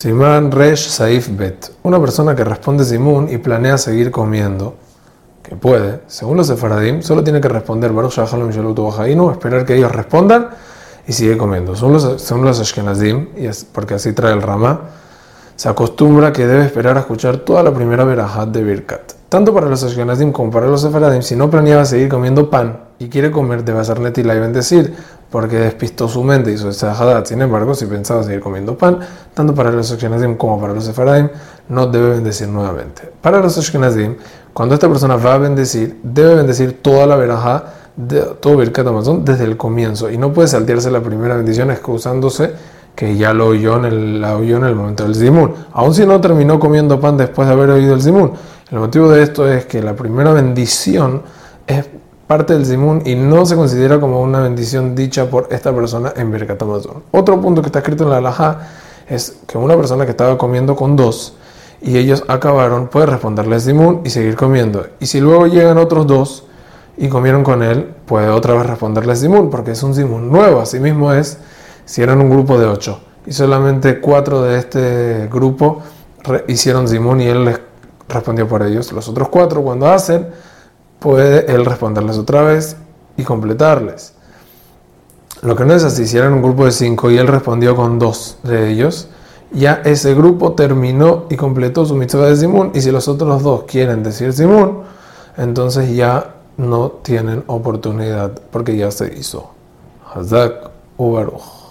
Simán 0.00 0.52
Resh 0.52 0.90
Saif 0.90 1.28
Bet. 1.36 1.72
Una 1.82 1.98
persona 1.98 2.36
que 2.36 2.44
responde 2.44 2.84
Simun 2.84 3.28
y 3.32 3.38
planea 3.38 3.76
seguir 3.76 4.12
comiendo, 4.12 4.76
que 5.42 5.56
puede, 5.56 6.02
según 6.06 6.36
los 6.36 6.46
Sefaradim, 6.46 7.02
solo 7.02 7.24
tiene 7.24 7.40
que 7.40 7.48
responder 7.48 7.90
Baruch 7.90 8.12
Shalom 8.12 8.48
Shalom 8.52 9.32
esperar 9.32 9.64
que 9.64 9.74
ellos 9.74 9.90
respondan 9.90 10.50
y 11.04 11.12
sigue 11.12 11.36
comiendo. 11.36 11.74
Son 11.74 11.92
los, 11.92 12.22
son 12.22 12.44
los 12.44 12.60
Ashkenazim, 12.60 13.30
y 13.36 13.46
es 13.46 13.64
porque 13.64 13.94
así 13.94 14.12
trae 14.12 14.32
el 14.34 14.40
Rama, 14.40 14.82
se 15.56 15.68
acostumbra 15.68 16.32
que 16.32 16.46
debe 16.46 16.64
esperar 16.64 16.96
a 16.96 17.00
escuchar 17.00 17.38
toda 17.38 17.64
la 17.64 17.74
primera 17.74 18.04
verahat 18.04 18.50
de 18.50 18.62
Birkat. 18.62 19.14
Tanto 19.28 19.52
para 19.52 19.66
los 19.66 19.82
Ashkenazim 19.82 20.30
como 20.30 20.52
para 20.52 20.68
los 20.68 20.80
Sefaradim, 20.80 21.22
si 21.22 21.34
no 21.34 21.50
planeaba 21.50 21.84
seguir 21.84 22.08
comiendo 22.08 22.48
pan 22.48 22.84
y 23.00 23.08
quiere 23.08 23.32
comer, 23.32 23.64
debe 23.64 23.80
hacer 23.80 23.98
netila 23.98 24.36
y 24.36 24.38
bendecir, 24.38 24.94
porque 25.30 25.58
despistó 25.58 26.08
su 26.08 26.22
mente 26.22 26.52
y 26.52 26.58
su 26.58 26.68
hadat. 26.68 27.26
Sin 27.26 27.42
embargo, 27.42 27.74
si 27.74 27.86
pensaba 27.86 28.22
seguir 28.22 28.40
comiendo 28.40 28.76
pan, 28.76 28.98
tanto 29.34 29.54
para 29.54 29.70
los 29.70 29.90
Ashkenazim 29.92 30.36
como 30.36 30.60
para 30.60 30.72
los 30.72 30.84
Sefaradim, 30.84 31.28
no 31.68 31.86
debe 31.86 32.10
bendecir 32.10 32.48
nuevamente. 32.48 33.12
Para 33.20 33.40
los 33.40 33.58
Ashkenazim, 33.58 34.16
cuando 34.52 34.74
esta 34.74 34.88
persona 34.88 35.16
va 35.16 35.34
a 35.34 35.38
bendecir, 35.38 36.00
debe 36.02 36.36
bendecir 36.36 36.82
toda 36.82 37.06
la 37.06 37.16
verajá, 37.16 37.74
de, 37.96 38.20
todo 38.40 38.56
Birkat 38.56 38.86
Amazon 38.86 39.24
desde 39.24 39.44
el 39.44 39.56
comienzo 39.56 40.08
y 40.08 40.16
no 40.16 40.32
puede 40.32 40.46
saltearse 40.46 40.88
la 40.90 41.00
primera 41.00 41.36
bendición 41.36 41.70
excusándose 41.72 42.52
que 42.94 43.16
ya 43.16 43.32
lo 43.32 43.48
oyó 43.48 43.76
en 43.76 43.84
el, 43.84 44.20
la 44.20 44.36
oyó 44.36 44.56
en 44.56 44.64
el 44.64 44.74
momento 44.74 45.04
del 45.04 45.14
Zimun, 45.14 45.52
aun 45.72 45.94
si 45.94 46.04
no 46.04 46.20
terminó 46.20 46.58
comiendo 46.58 46.98
pan 46.98 47.16
después 47.16 47.46
de 47.46 47.54
haber 47.54 47.70
oído 47.70 47.94
el 47.94 48.02
Zimun. 48.02 48.32
El 48.70 48.78
motivo 48.78 49.08
de 49.08 49.22
esto 49.22 49.50
es 49.50 49.66
que 49.66 49.82
la 49.82 49.94
primera 49.94 50.32
bendición 50.32 51.22
es 51.66 51.88
parte 52.28 52.52
del 52.52 52.66
Zimun 52.66 53.02
y 53.06 53.14
no 53.14 53.46
se 53.46 53.56
considera 53.56 53.98
como 53.98 54.20
una 54.20 54.40
bendición 54.40 54.94
dicha 54.94 55.30
por 55.30 55.48
esta 55.50 55.74
persona 55.74 56.12
en 56.14 56.30
Birkat 56.30 56.62
Amazon. 56.62 57.02
Otro 57.10 57.40
punto 57.40 57.62
que 57.62 57.68
está 57.68 57.78
escrito 57.78 58.04
en 58.04 58.10
la 58.10 58.18
Alajá 58.18 58.68
es 59.08 59.38
que 59.46 59.56
una 59.56 59.74
persona 59.76 60.04
que 60.04 60.10
estaba 60.10 60.36
comiendo 60.36 60.76
con 60.76 60.94
dos 60.94 61.34
y 61.80 61.96
ellos 61.96 62.24
acabaron 62.28 62.88
puede 62.88 63.06
responderle 63.06 63.58
Zimun 63.58 64.02
y 64.04 64.10
seguir 64.10 64.36
comiendo. 64.36 64.86
Y 65.00 65.06
si 65.06 65.20
luego 65.20 65.46
llegan 65.46 65.78
otros 65.78 66.06
dos 66.06 66.44
y 66.98 67.08
comieron 67.08 67.42
con 67.42 67.62
él, 67.62 67.94
puede 68.04 68.28
otra 68.28 68.52
vez 68.54 68.66
responderle 68.66 69.16
Zimun 69.16 69.48
porque 69.48 69.70
es 69.70 69.82
un 69.82 69.94
Zimun 69.94 70.30
nuevo. 70.30 70.60
Asimismo 70.60 71.14
es 71.14 71.38
si 71.86 72.02
eran 72.02 72.20
un 72.20 72.28
grupo 72.28 72.58
de 72.58 72.66
ocho 72.66 73.00
y 73.24 73.32
solamente 73.32 74.00
cuatro 74.00 74.42
de 74.42 74.58
este 74.58 75.28
grupo 75.32 75.80
hicieron 76.46 76.86
Zimun 76.88 77.22
y 77.22 77.26
él 77.28 77.46
les 77.46 77.58
respondió 78.06 78.46
por 78.46 78.62
ellos. 78.62 78.92
Los 78.92 79.08
otros 79.08 79.30
cuatro 79.30 79.62
cuando 79.62 79.86
hacen 79.86 80.28
puede 80.98 81.52
él 81.52 81.64
responderles 81.64 82.18
otra 82.18 82.42
vez 82.42 82.76
y 83.16 83.24
completarles. 83.24 84.14
Lo 85.42 85.54
que 85.54 85.64
no 85.64 85.74
es 85.74 85.84
así, 85.84 86.06
si 86.06 86.16
eran 86.16 86.32
un 86.32 86.42
grupo 86.42 86.64
de 86.64 86.72
cinco 86.72 87.10
y 87.10 87.18
él 87.18 87.26
respondió 87.28 87.76
con 87.76 87.98
dos 87.98 88.38
de 88.42 88.70
ellos, 88.70 89.08
ya 89.52 89.82
ese 89.84 90.14
grupo 90.14 90.52
terminó 90.52 91.26
y 91.30 91.36
completó 91.36 91.86
su 91.86 91.94
mitzvah 91.94 92.26
de 92.26 92.36
Simón. 92.36 92.72
Y 92.74 92.80
si 92.80 92.90
los 92.90 93.08
otros 93.08 93.42
dos 93.42 93.64
quieren 93.64 94.02
decir 94.02 94.32
Simón, 94.32 94.80
entonces 95.36 95.94
ya 95.94 96.34
no 96.56 96.90
tienen 96.90 97.44
oportunidad 97.46 98.32
porque 98.50 98.76
ya 98.76 98.90
se 98.90 99.16
hizo. 99.16 99.50
Hazak 100.12 100.70
Ubaruch. 100.96 101.67